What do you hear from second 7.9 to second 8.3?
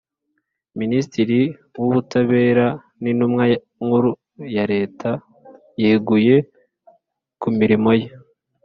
ye